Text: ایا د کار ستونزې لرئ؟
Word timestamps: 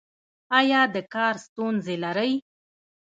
ایا 0.59 0.81
د 0.93 0.97
کار 1.13 1.35
ستونزې 1.45 1.95
لرئ؟ 2.03 2.31